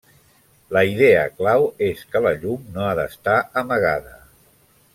[0.77, 4.17] La idea clau és que la llum no ha d'estar amagada.